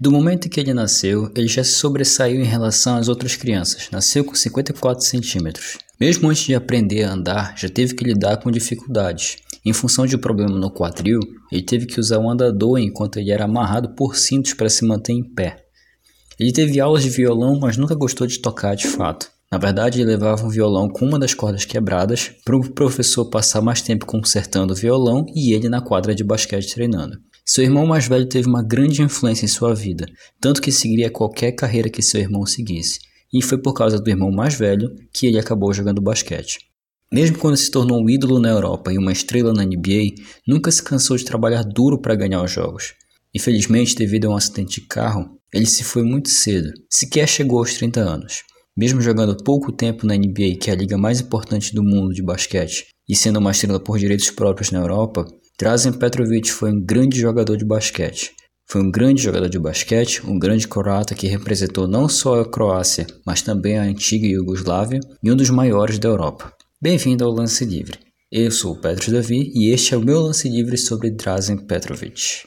[0.00, 3.90] Do momento em que ele nasceu, ele já se sobressaiu em relação às outras crianças.
[3.92, 5.76] Nasceu com 54 centímetros.
[6.00, 9.36] Mesmo antes de aprender a andar, já teve que lidar com dificuldades.
[9.62, 11.20] Em função de um problema no quadril,
[11.52, 15.12] ele teve que usar um andador enquanto ele era amarrado por cintos para se manter
[15.12, 15.66] em pé.
[16.38, 19.30] Ele teve aulas de violão, mas nunca gostou de tocar de fato.
[19.52, 23.60] Na verdade, ele levava um violão com uma das cordas quebradas para o professor passar
[23.60, 27.18] mais tempo consertando o violão e ele na quadra de basquete treinando.
[27.52, 30.06] Seu irmão mais velho teve uma grande influência em sua vida,
[30.40, 33.00] tanto que seguiria qualquer carreira que seu irmão seguisse,
[33.34, 36.60] e foi por causa do irmão mais velho que ele acabou jogando basquete.
[37.12, 40.14] Mesmo quando se tornou um ídolo na Europa e uma estrela na NBA,
[40.46, 42.94] nunca se cansou de trabalhar duro para ganhar os jogos.
[43.34, 47.74] Infelizmente, devido a um acidente de carro, ele se foi muito cedo, sequer chegou aos
[47.74, 48.44] 30 anos.
[48.76, 52.22] Mesmo jogando pouco tempo na NBA, que é a liga mais importante do mundo de
[52.22, 55.26] basquete, e sendo uma estrela por direitos próprios na Europa,
[55.60, 58.32] Drazen Petrovic foi um grande jogador de basquete.
[58.66, 63.06] Foi um grande jogador de basquete, um grande croata que representou não só a Croácia,
[63.26, 66.50] mas também a antiga Iugoslávia e um dos maiores da Europa.
[66.80, 67.98] Bem-vindo ao Lance Livre.
[68.32, 72.46] Eu sou o Petros Davi e este é o meu lance livre sobre Drazen Petrovic.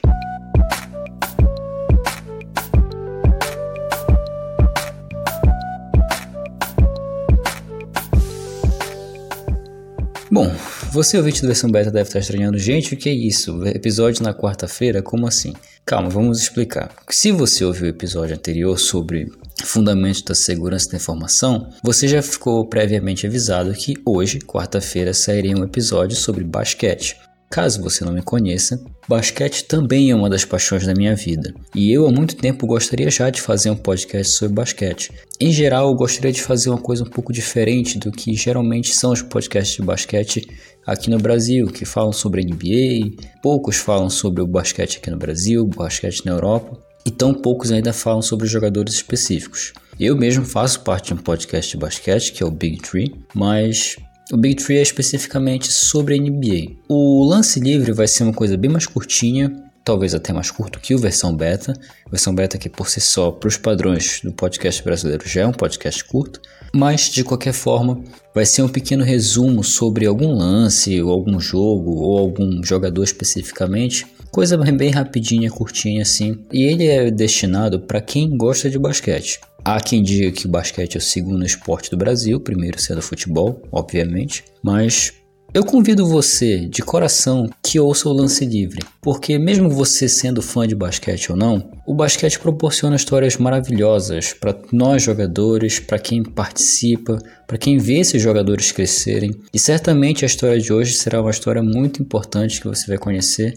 [10.32, 10.52] Bom,
[10.94, 13.66] você ouvinte do versão beta deve estar estranhando, gente, o que é isso?
[13.66, 15.02] Episódio na quarta-feira?
[15.02, 15.52] Como assim?
[15.84, 16.88] Calma, vamos explicar.
[17.10, 19.28] Se você ouviu o episódio anterior sobre
[19.64, 25.64] fundamentos da segurança da informação, você já ficou previamente avisado que hoje, quarta-feira, sairia um
[25.64, 27.16] episódio sobre basquete.
[27.50, 31.54] Caso você não me conheça, basquete também é uma das paixões da minha vida.
[31.72, 35.12] E eu há muito tempo gostaria já de fazer um podcast sobre basquete.
[35.40, 39.12] Em geral, eu gostaria de fazer uma coisa um pouco diferente do que geralmente são
[39.12, 40.48] os podcasts de basquete
[40.86, 45.66] aqui no Brasil, que falam sobre NBA, poucos falam sobre o basquete aqui no Brasil,
[45.66, 49.72] basquete na Europa, e tão poucos ainda falam sobre jogadores específicos.
[49.98, 53.96] Eu mesmo faço parte de um podcast de basquete, que é o Big Tree, mas
[54.32, 56.76] o Big Tree é especificamente sobre a NBA.
[56.88, 59.52] O lance livre vai ser uma coisa bem mais curtinha,
[59.84, 61.74] talvez até mais curto que o versão beta.
[62.10, 65.52] Versão beta que por si só, para os padrões do podcast brasileiro, já é um
[65.52, 66.40] podcast curto.
[66.74, 68.02] Mas de qualquer forma,
[68.34, 74.06] vai ser um pequeno resumo sobre algum lance, ou algum jogo, ou algum jogador especificamente.
[74.30, 76.40] Coisa bem rapidinha, curtinha assim.
[76.52, 79.38] E ele é destinado para quem gosta de basquete.
[79.64, 83.02] Há quem diga que o basquete é o segundo esporte do Brasil, primeiro sendo o
[83.02, 85.12] futebol, obviamente, mas
[85.54, 90.66] eu convido você, de coração, que ouça o lance livre, porque mesmo você sendo fã
[90.66, 97.18] de basquete ou não, o basquete proporciona histórias maravilhosas para nós jogadores, para quem participa,
[97.46, 101.62] para quem vê esses jogadores crescerem, e certamente a história de hoje será uma história
[101.62, 103.54] muito importante que você vai conhecer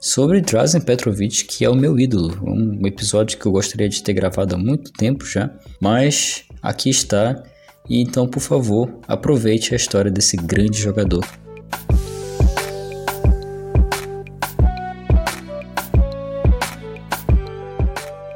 [0.00, 2.38] sobre Drazen Petrovic, que é o meu ídolo.
[2.42, 7.42] Um episódio que eu gostaria de ter gravado há muito tempo já, mas aqui está.
[7.88, 11.22] E então, por favor, aproveite a história desse grande jogador.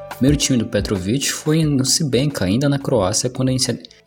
[0.05, 3.57] O primeiro time do Petrovic foi no Sibenka, ainda na Croácia, quando em,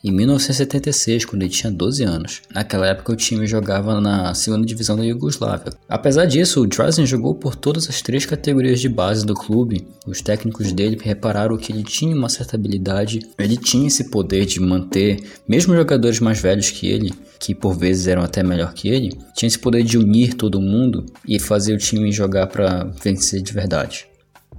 [0.03, 2.41] em 1976, quando ele tinha 12 anos.
[2.53, 5.73] Naquela época o time jogava na segunda divisão da Iugoslávia.
[5.87, 9.87] Apesar disso, o Drazen jogou por todas as três categorias de base do clube.
[10.05, 14.59] Os técnicos dele repararam que ele tinha uma certa habilidade, ele tinha esse poder de
[14.59, 19.11] manter, mesmo jogadores mais velhos que ele, que por vezes eram até melhor que ele,
[19.35, 23.53] tinha esse poder de unir todo mundo e fazer o time jogar para vencer de
[23.53, 24.10] verdade.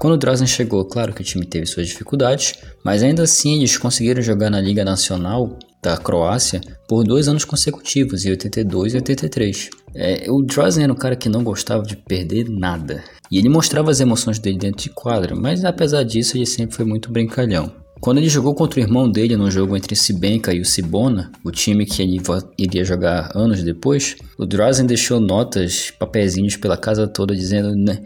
[0.02, 2.54] Quando o Drazen chegou, claro que o time teve suas dificuldades,
[2.84, 8.24] mas ainda assim eles conseguiram jogar na Liga Nacional da Croácia por dois anos consecutivos,
[8.24, 9.70] em 82 e 83.
[9.94, 13.92] É, o Drazen era um cara que não gostava de perder nada, e ele mostrava
[13.92, 17.72] as emoções dele dentro de quadra, mas apesar disso ele sempre foi muito brincalhão.
[18.00, 21.52] Quando ele jogou contra o irmão dele no jogo entre Sibenka e o Sibona, o
[21.52, 22.20] time que ele
[22.58, 28.02] iria jogar anos depois, o Drazen deixou notas, papezinhos pela casa toda dizendo né,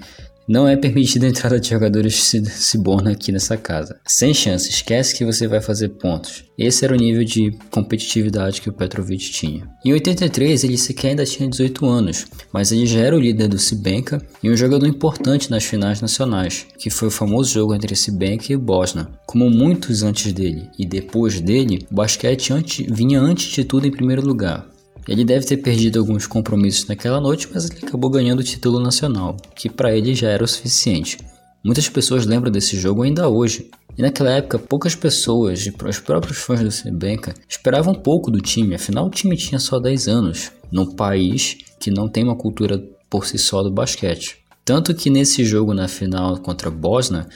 [0.48, 3.98] não é permitida a entrada de jogadores Ciborna aqui nessa casa.
[4.06, 6.44] Sem chance, esquece que você vai fazer pontos.
[6.58, 9.68] Esse era o nível de competitividade que o Petrovic tinha.
[9.84, 13.58] Em 83, ele sequer ainda tinha 18 anos, mas ele já era o líder do
[13.58, 18.52] Sibenka e um jogador importante nas finais nacionais, que foi o famoso jogo entre Sibenka
[18.52, 19.10] e Bosna.
[19.26, 23.90] Como muitos antes dele e depois dele, o basquete antes, vinha antes de tudo em
[23.90, 24.66] primeiro lugar.
[25.08, 29.36] Ele deve ter perdido alguns compromissos naquela noite, mas ele acabou ganhando o título nacional,
[29.54, 31.18] que para ele já era o suficiente.
[31.64, 33.70] Muitas pessoas lembram desse jogo ainda hoje.
[33.96, 39.06] E naquela época, poucas pessoas, os próprios fãs do Sebenka, esperavam pouco do time, afinal
[39.06, 43.38] o time tinha só 10 anos, num país que não tem uma cultura por si
[43.38, 44.38] só do basquete.
[44.64, 47.28] Tanto que nesse jogo na final contra a Bosna,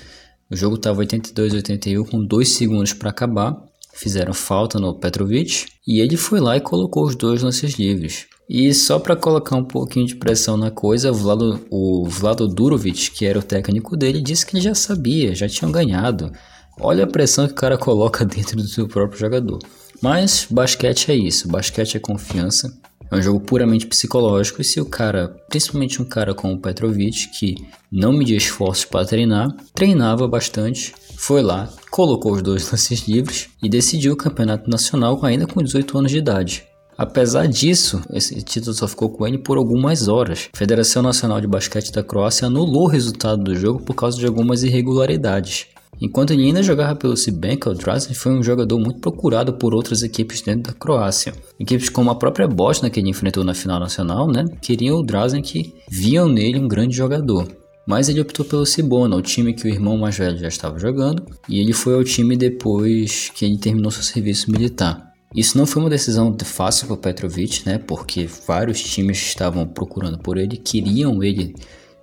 [0.50, 3.56] O jogo estava 82 81 com 2 segundos para acabar.
[3.94, 8.26] Fizeram falta no Petrovic e ele foi lá e colocou os dois lances livres.
[8.48, 13.12] E só para colocar um pouquinho de pressão na coisa, o Vlado, o Vlado Durovic,
[13.12, 16.32] que era o técnico dele, disse que ele já sabia, já tinham ganhado.
[16.80, 19.60] Olha a pressão que o cara coloca dentro do seu próprio jogador.
[20.02, 22.76] Mas basquete é isso, basquete é confiança.
[23.10, 27.28] É um jogo puramente psicológico e se o cara, principalmente um cara como o Petrovic,
[27.30, 27.56] que
[27.90, 33.68] não media esforços para treinar, treinava bastante, foi lá, colocou os dois lances livres e
[33.68, 36.64] decidiu o campeonato nacional ainda com 18 anos de idade.
[36.96, 40.50] Apesar disso, esse título só ficou com ele por algumas horas.
[40.52, 44.26] A Federação Nacional de Basquete da Croácia anulou o resultado do jogo por causa de
[44.26, 45.66] algumas irregularidades.
[46.00, 50.02] Enquanto ele ainda jogava pelo Cibenka, o Drazen foi um jogador muito procurado por outras
[50.02, 51.34] equipes dentro da Croácia.
[51.58, 55.42] Equipes como a própria Bosnia que ele enfrentou na final nacional, né, queriam o Drazen
[55.42, 57.46] que viam nele um grande jogador.
[57.86, 61.24] Mas ele optou pelo Cibona, o time que o irmão mais velho já estava jogando,
[61.48, 65.10] e ele foi ao time depois que ele terminou seu serviço militar.
[65.34, 67.78] Isso não foi uma decisão fácil para Petrovic, né?
[67.78, 71.54] Porque vários times estavam procurando por ele, queriam ele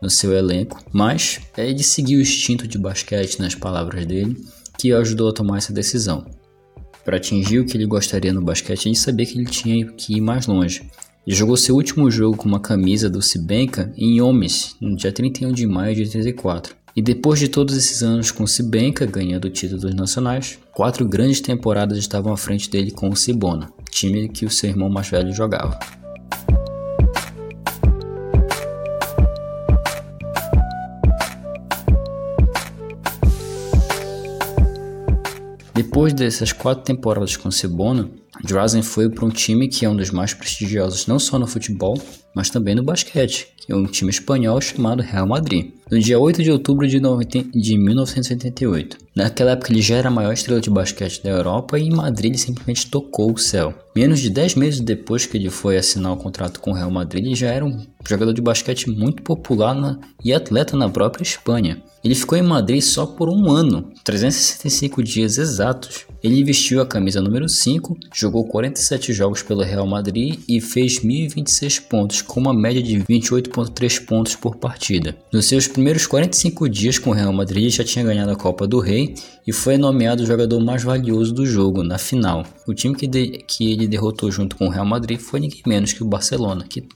[0.02, 4.38] no seu elenco, mas ele seguiu o instinto de basquete nas palavras dele,
[4.78, 6.26] que ajudou a tomar essa decisão.
[7.04, 10.22] Para atingir o que ele gostaria no basquete, ele sabia que ele tinha que ir
[10.22, 10.90] mais longe.
[11.26, 15.52] Ele jogou seu último jogo com uma camisa do Sibenka em Homes, no dia 31
[15.52, 16.76] de maio de 84.
[16.96, 21.98] E depois de todos esses anos com o Sibenka ganhando títulos nacionais, quatro grandes temporadas
[21.98, 25.78] estavam à frente dele com o Cibona, time que o seu irmão mais velho jogava.
[35.98, 38.08] Depois dessas quatro temporadas com o Cibona,
[38.44, 42.00] Drazen foi para um time que é um dos mais prestigiosos não só no futebol,
[42.36, 46.44] mas também no basquete, que é um time espanhol chamado Real Madrid no dia 8
[46.44, 48.98] de outubro de, 1988.
[49.18, 52.34] Naquela época ele já era a maior estrela de basquete da Europa e em Madrid
[52.34, 53.74] ele simplesmente tocou o céu.
[53.96, 57.25] Menos de 10 meses depois que ele foi assinar o contrato com o Real Madrid,
[57.25, 61.81] ele já era um jogador de basquete muito popular na, e atleta na própria Espanha.
[62.04, 66.06] Ele ficou em Madrid só por um ano, 365 dias exatos.
[66.24, 71.80] Ele vestiu a camisa número 5, jogou 47 jogos pelo Real Madrid e fez 1026
[71.80, 75.18] pontos, com uma média de 28,3 pontos por partida.
[75.34, 78.80] Nos seus primeiros 45 dias com o Real Madrid já tinha ganhado a Copa do
[78.80, 79.06] Rei
[79.45, 82.45] e foi nomeado o jogador mais valioso do jogo na final.
[82.68, 85.94] O time que, de, que ele derrotou junto com o Real Madrid foi ninguém menos
[85.94, 86.88] que o Barcelona, que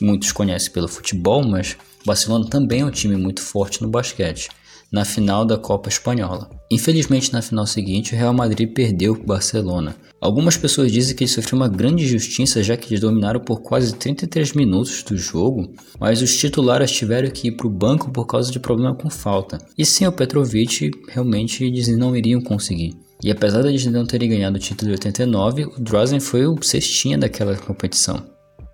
[0.00, 4.48] muitos conhecem pelo futebol, mas o Barcelona também é um time muito forte no basquete
[4.90, 6.50] na final da Copa Espanhola.
[6.70, 9.96] Infelizmente, na final seguinte, o Real Madrid perdeu para o Barcelona.
[10.20, 13.94] Algumas pessoas dizem que ele sofreu uma grande injustiça já que eles dominaram por quase
[13.94, 18.50] 33 minutos do jogo, mas os titulares tiveram que ir para o banco por causa
[18.50, 19.58] de problema com falta.
[19.76, 22.96] E sem o Petrovic, realmente eles não iriam conseguir.
[23.22, 26.60] E apesar de eles não terem ganhado o título de 89, o Drazen foi o
[26.62, 28.22] cestinha daquela competição.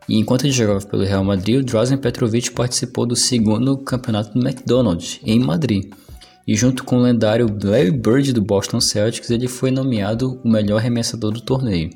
[0.08, 4.46] E enquanto ele jogava pelo Real Madrid, o Drazen Petrovic participou do segundo campeonato do
[4.46, 5.90] McDonald's, em Madrid
[6.46, 10.78] e junto com o lendário Larry Bird do Boston Celtics, ele foi nomeado o melhor
[10.78, 11.90] arremessador do torneio.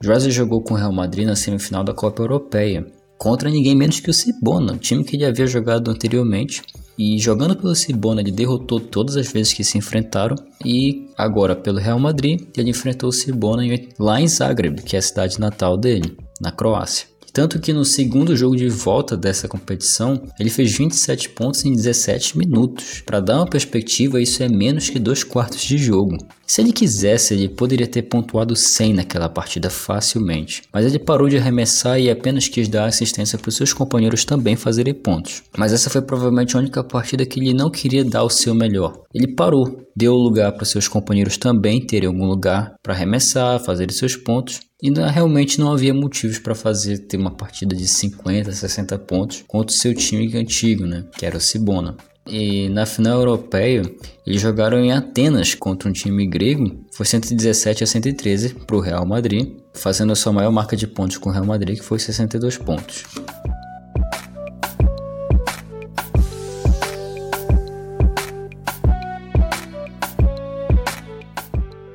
[0.00, 2.84] Drazen jogou com o Real Madrid na semifinal da Copa Europeia,
[3.16, 6.60] contra ninguém menos que o Cibona, time que ele havia jogado anteriormente.
[6.98, 10.36] E jogando pelo Cibona, ele derrotou todas as vezes que se enfrentaram.
[10.64, 13.62] E agora, pelo Real Madrid, ele enfrentou o Cibona
[13.98, 17.11] lá em Zagreb, que é a cidade natal dele, na Croácia.
[17.32, 22.36] Tanto que no segundo jogo de volta dessa competição, ele fez 27 pontos em 17
[22.36, 23.02] minutos.
[23.06, 26.18] Para dar uma perspectiva, isso é menos que dois quartos de jogo.
[26.46, 31.38] Se ele quisesse, ele poderia ter pontuado 100 naquela partida facilmente, mas ele parou de
[31.38, 35.42] arremessar e apenas quis dar assistência para os seus companheiros também fazerem pontos.
[35.56, 38.92] Mas essa foi provavelmente a única partida que ele não queria dar o seu melhor.
[39.14, 44.14] Ele parou, deu lugar para seus companheiros também terem algum lugar para arremessar, fazer seus
[44.14, 44.60] pontos,
[44.90, 49.72] não, realmente não havia motivos para fazer ter uma partida de 50, 60 pontos contra
[49.72, 51.96] o seu time antigo, né, que era o Cibona.
[52.26, 53.82] E na final europeia,
[54.26, 59.04] eles jogaram em Atenas contra um time grego, foi 117 a 113 para o Real
[59.04, 62.58] Madrid, fazendo a sua maior marca de pontos com o Real Madrid, que foi 62
[62.58, 63.04] pontos.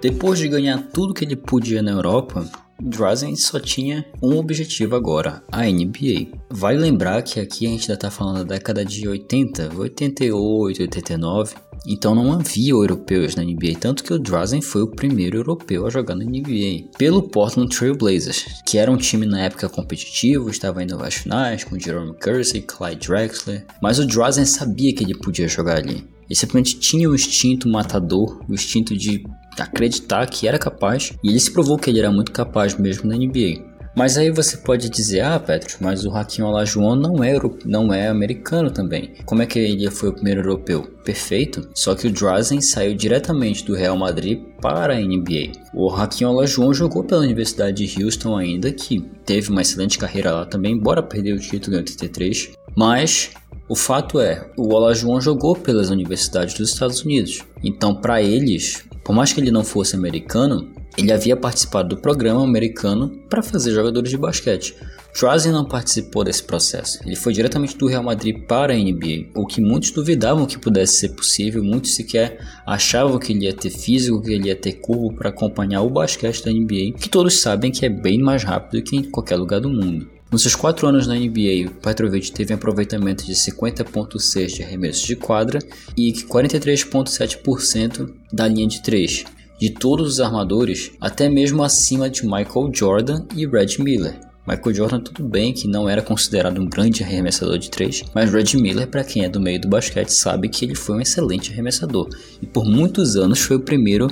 [0.01, 2.47] Depois de ganhar tudo que ele podia na Europa,
[2.87, 6.27] Drazen só tinha um objetivo agora, a NBA.
[6.49, 11.55] Vale lembrar que aqui a gente ainda está falando da década de 80, 88, 89,
[11.85, 15.89] então não havia europeus na NBA, tanto que o Drazen foi o primeiro europeu a
[15.89, 20.83] jogar na NBA, pelo Portland Trail Blazers, que era um time na época competitivo, estava
[20.83, 25.47] indo às finais com Jerome Kersey, Clyde Drexler, mas o Drazen sabia que ele podia
[25.47, 26.05] jogar ali.
[26.29, 29.23] Ele simplesmente tinha o instinto matador, o instinto de
[29.63, 33.15] acreditar que era capaz, e ele se provou que ele era muito capaz mesmo na
[33.15, 33.77] NBA.
[33.97, 38.07] Mas aí você pode dizer, ah, Petros, mas o Hakim Olajuwon não é, não é
[38.07, 39.15] americano também.
[39.25, 40.83] Como é que ele foi o primeiro europeu?
[41.03, 41.67] Perfeito.
[41.73, 45.53] Só que o Drazen saiu diretamente do Real Madrid para a NBA.
[45.73, 50.45] O Hakim Olajuwon jogou pela Universidade de Houston ainda, que teve uma excelente carreira lá
[50.45, 52.51] também, embora perdeu o título em 83.
[52.75, 53.31] Mas
[53.67, 57.41] o fato é, o Olajuwon jogou pelas universidades dos Estados Unidos.
[57.63, 62.43] Então, para eles, por mais que ele não fosse americano, ele havia participado do programa
[62.43, 64.75] americano para fazer jogadores de basquete.
[65.17, 66.99] Drazen não participou desse processo.
[67.05, 70.99] Ele foi diretamente do Real Madrid para a NBA, o que muitos duvidavam que pudesse
[70.99, 75.13] ser possível, muitos sequer achavam que ele ia ter físico, que ele ia ter curvo
[75.13, 78.97] para acompanhar o basquete da NBA, que todos sabem que é bem mais rápido que
[78.97, 80.16] em qualquer lugar do mundo.
[80.29, 85.15] Nos seus quatro anos na NBA, Petrovic teve um aproveitamento de 50,6% de arremessos de
[85.15, 85.59] quadra
[85.95, 89.23] e 43,7% da linha de 3,
[89.57, 94.26] de todos os armadores, até mesmo acima de Michael Jordan e Red Miller.
[94.47, 98.57] Michael Jordan, tudo bem que não era considerado um grande arremessador de três, mas Red
[98.57, 102.07] Miller, para quem é do meio do basquete, sabe que ele foi um excelente arremessador
[102.41, 104.07] e por muitos anos foi o primeiro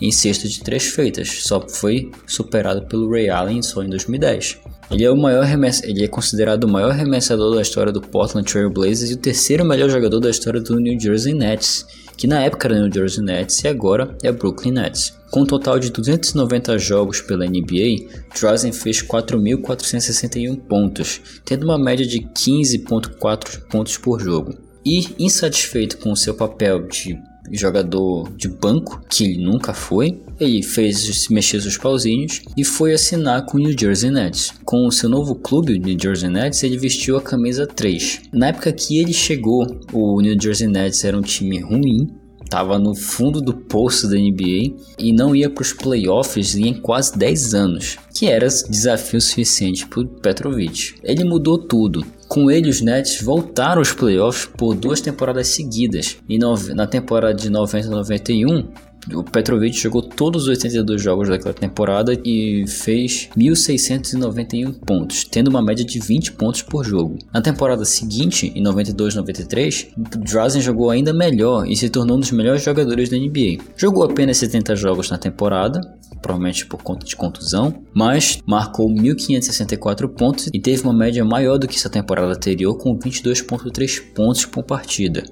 [0.00, 4.58] em cesta de três feitas, só foi superado pelo Ray Allen só em 2010.
[4.88, 5.44] Ele é o maior
[5.82, 9.64] ele é considerado o maior arremessador da história do Portland Trail Blazers e o terceiro
[9.64, 11.86] melhor jogador da história do New Jersey Nets
[12.22, 15.18] que na época era New Jersey Nets e agora é Brooklyn Nets.
[15.32, 22.06] Com um total de 290 jogos pela NBA, Drazen fez 4.461 pontos, tendo uma média
[22.06, 24.54] de 15.4 pontos por jogo.
[24.86, 27.18] E insatisfeito com seu papel de
[27.50, 33.44] jogador de banco, que ele nunca foi, ele fez mexer seus pauzinhos e foi assinar
[33.46, 34.52] com o New Jersey Nets.
[34.64, 38.22] Com o seu novo clube, o New Jersey Nets, ele vestiu a camisa 3.
[38.32, 42.08] Na época que ele chegou, o New Jersey Nets era um time ruim,
[42.52, 47.16] estava no fundo do poço da NBA e não ia para os playoffs em quase
[47.16, 50.94] 10 anos, que era desafio suficiente para Petrovic.
[51.02, 52.04] Ele mudou tudo.
[52.32, 56.16] Com ele, os Nets voltaram aos playoffs por duas temporadas seguidas.
[56.26, 58.68] E na temporada de 90-91,
[59.12, 65.60] o Petrovic jogou todos os 82 jogos daquela temporada e fez 1.691 pontos, tendo uma
[65.60, 67.18] média de 20 pontos por jogo.
[67.34, 72.62] Na temporada seguinte, em 92-93, Drazen jogou ainda melhor e se tornou um dos melhores
[72.62, 73.62] jogadores da NBA.
[73.76, 75.80] Jogou apenas 70 jogos na temporada,
[76.22, 81.66] provavelmente por conta de contusão, mas marcou 1.564 pontos e teve uma média maior do
[81.66, 85.24] que essa temporada anterior, com 22.3 pontos por partida.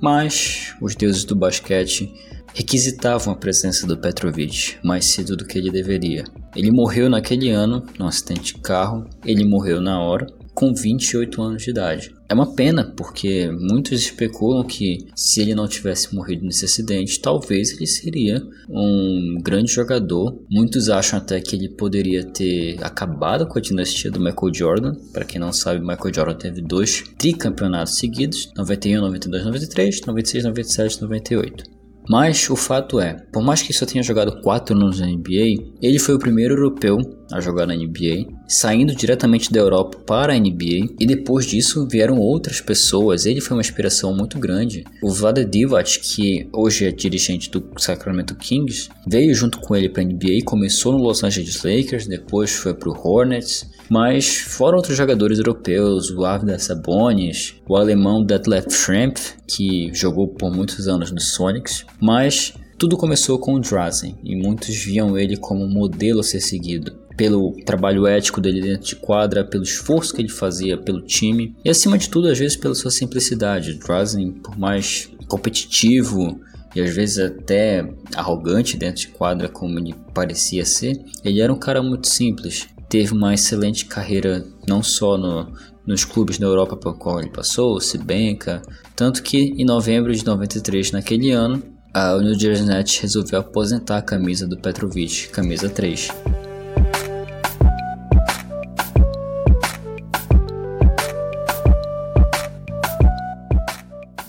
[0.00, 2.12] Mas os deuses do basquete
[2.54, 6.24] requisitavam a presença do Petrovic mais cedo do que ele deveria.
[6.54, 10.26] Ele morreu naquele ano, num acidente de carro, ele morreu na hora,
[10.58, 12.12] com 28 anos de idade.
[12.28, 17.70] É uma pena, porque muitos especulam que se ele não tivesse morrido nesse acidente, talvez
[17.70, 20.36] ele seria um grande jogador.
[20.50, 24.94] Muitos acham até que ele poderia ter acabado com a dinastia do Michael Jordan.
[25.12, 31.02] Para quem não sabe, Michael Jordan teve dois tricampeonatos seguidos: 91, 92, 93, 96, 97,
[31.02, 31.78] 98.
[32.10, 35.98] Mas o fato é, por mais que só tenha jogado 4 anos na NBA, ele
[36.00, 36.96] foi o primeiro europeu
[37.32, 42.18] a jogar na NBA, saindo diretamente da Europa para a NBA, e depois disso vieram
[42.18, 43.26] outras pessoas.
[43.26, 44.84] Ele foi uma inspiração muito grande.
[45.02, 50.02] O Vlade Divac, que hoje é dirigente do Sacramento Kings, veio junto com ele para
[50.02, 54.96] a NBA, começou no Los Angeles Lakers, depois foi para o Hornets, mas fora outros
[54.96, 61.20] jogadores europeus, o Arvidas Sabonis, o alemão Detlef Schrempf, que jogou por muitos anos no
[61.20, 66.22] Sonics, mas tudo começou com o Drazen e muitos viam ele como um modelo a
[66.22, 71.02] ser seguido pelo trabalho ético dele dentro de quadra, pelo esforço que ele fazia pelo
[71.02, 73.74] time e acima de tudo às vezes pela sua simplicidade.
[73.74, 76.40] Drazen, por mais competitivo
[76.74, 81.58] e às vezes até arrogante dentro de quadra como ele parecia ser, ele era um
[81.58, 85.52] cara muito simples teve uma excelente carreira não só no,
[85.86, 88.62] nos clubes da Europa pelo qual ele passou, o Cibenca,
[88.96, 94.02] tanto que em novembro de 93, naquele ano, a New Jersey Nets resolveu aposentar a
[94.02, 96.08] camisa do Petrovic, camisa 3.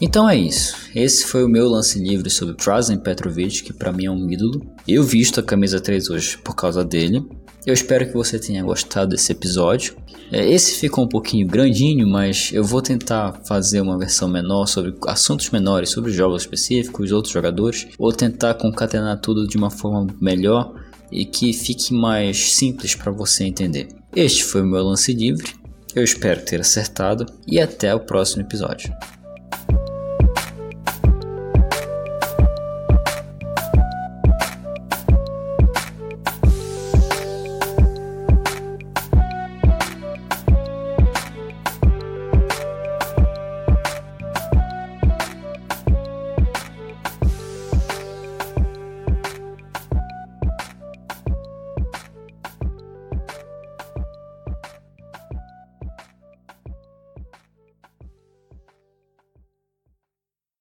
[0.01, 0.75] Então é isso.
[0.95, 4.61] Esse foi o meu lance livre sobre Drazen Petrovic, que para mim é um ídolo.
[4.87, 7.25] Eu visto a camisa 3 hoje por causa dele.
[7.65, 9.95] Eu espero que você tenha gostado desse episódio.
[10.31, 14.95] É, esse ficou um pouquinho grandinho, mas eu vou tentar fazer uma versão menor sobre
[15.07, 17.87] assuntos menores, sobre jogos específicos, outros jogadores.
[17.97, 20.73] Vou tentar concatenar tudo de uma forma melhor
[21.11, 23.89] e que fique mais simples para você entender.
[24.15, 25.53] Este foi o meu lance livre.
[25.93, 28.93] Eu espero ter acertado e até o próximo episódio.